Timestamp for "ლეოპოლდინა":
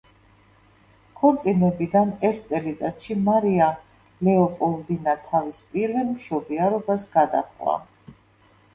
4.31-5.17